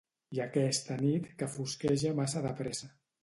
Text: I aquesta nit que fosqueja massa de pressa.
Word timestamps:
I 0.35 0.39
aquesta 0.45 0.97
nit 1.01 1.27
que 1.41 1.49
fosqueja 1.57 2.17
massa 2.21 2.45
de 2.49 2.57
pressa. 2.63 2.91